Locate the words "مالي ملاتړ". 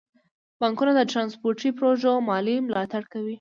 2.29-3.03